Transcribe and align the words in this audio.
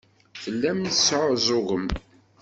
Tellam 0.41 0.79
tesɛuẓẓugem. 0.85 1.85